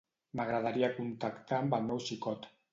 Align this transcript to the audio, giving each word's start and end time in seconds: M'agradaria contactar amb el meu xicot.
M'agradaria 0.39 0.89
contactar 0.95 1.61
amb 1.61 1.79
el 1.81 1.87
meu 1.93 2.05
xicot. 2.11 2.53